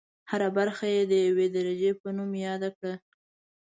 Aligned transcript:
هره 0.29 0.47
برخه 0.57 0.85
یې 0.95 1.03
د 1.11 1.13
یوې 1.27 1.47
درجې 1.55 1.91
په 2.01 2.07
نوم 2.17 2.31
یاده 2.45 2.69
کړه. 2.77 2.93